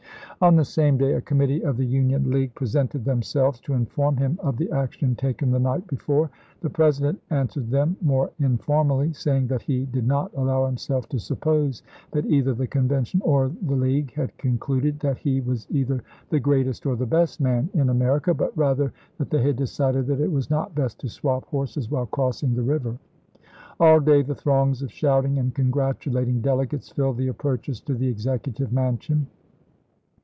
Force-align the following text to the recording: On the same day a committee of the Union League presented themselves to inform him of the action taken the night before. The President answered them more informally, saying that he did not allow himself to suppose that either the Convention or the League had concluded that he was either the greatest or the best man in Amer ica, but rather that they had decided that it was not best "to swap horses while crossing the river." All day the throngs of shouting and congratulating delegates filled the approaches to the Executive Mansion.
On 0.43 0.55
the 0.55 0.65
same 0.65 0.97
day 0.97 1.13
a 1.13 1.21
committee 1.21 1.63
of 1.63 1.77
the 1.77 1.85
Union 1.85 2.31
League 2.31 2.55
presented 2.55 3.05
themselves 3.05 3.59
to 3.59 3.75
inform 3.75 4.17
him 4.17 4.39
of 4.41 4.57
the 4.57 4.71
action 4.71 5.13
taken 5.13 5.51
the 5.51 5.59
night 5.59 5.85
before. 5.85 6.31
The 6.61 6.69
President 6.71 7.21
answered 7.29 7.69
them 7.69 7.95
more 8.01 8.31
informally, 8.39 9.13
saying 9.13 9.45
that 9.49 9.61
he 9.61 9.85
did 9.85 10.07
not 10.07 10.31
allow 10.35 10.65
himself 10.65 11.07
to 11.09 11.19
suppose 11.19 11.83
that 12.09 12.25
either 12.25 12.55
the 12.55 12.65
Convention 12.65 13.21
or 13.23 13.51
the 13.67 13.75
League 13.75 14.13
had 14.13 14.35
concluded 14.39 14.99
that 15.01 15.19
he 15.19 15.41
was 15.41 15.67
either 15.69 16.01
the 16.31 16.39
greatest 16.39 16.87
or 16.87 16.95
the 16.95 17.05
best 17.05 17.39
man 17.39 17.69
in 17.75 17.87
Amer 17.91 18.19
ica, 18.21 18.35
but 18.35 18.57
rather 18.57 18.91
that 19.19 19.29
they 19.29 19.43
had 19.43 19.57
decided 19.57 20.07
that 20.07 20.19
it 20.21 20.31
was 20.31 20.49
not 20.49 20.73
best 20.73 20.99
"to 21.01 21.07
swap 21.07 21.45
horses 21.49 21.91
while 21.91 22.07
crossing 22.07 22.55
the 22.55 22.63
river." 22.63 22.97
All 23.79 23.99
day 23.99 24.23
the 24.23 24.33
throngs 24.33 24.81
of 24.81 24.91
shouting 24.91 25.37
and 25.37 25.53
congratulating 25.53 26.41
delegates 26.41 26.89
filled 26.89 27.17
the 27.17 27.27
approaches 27.27 27.79
to 27.81 27.93
the 27.93 28.07
Executive 28.07 28.73
Mansion. 28.73 29.27